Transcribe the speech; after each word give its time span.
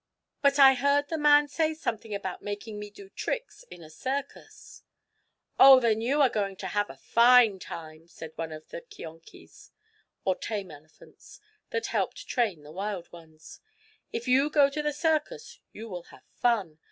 "But 0.41 0.57
I 0.57 0.73
heard 0.73 1.09
the 1.09 1.17
man 1.19 1.47
say 1.47 1.75
something 1.75 2.11
about 2.15 2.41
making 2.41 2.79
me 2.79 2.89
do 2.89 3.07
tricks 3.07 3.63
in 3.69 3.83
a 3.83 3.89
circus." 3.91 4.81
"Oh, 5.59 5.79
then 5.79 6.01
you 6.01 6.23
are 6.23 6.27
going 6.29 6.55
to 6.55 6.67
have 6.73 6.89
a 6.89 6.97
fine, 6.97 7.59
time," 7.59 8.07
said 8.07 8.31
one 8.35 8.51
of 8.51 8.69
the 8.69 8.81
keonkies, 8.81 9.69
or 10.25 10.33
tame 10.33 10.71
elephants, 10.71 11.39
that 11.69 11.85
help 11.93 12.15
train 12.15 12.63
the 12.63 12.71
wild 12.71 13.11
ones. 13.11 13.59
"If 14.11 14.27
you 14.27 14.49
go 14.49 14.71
to 14.71 14.81
the 14.81 14.91
circus 14.91 15.59
you 15.71 15.87
will 15.87 16.05
have 16.09 16.23
fun. 16.33 16.79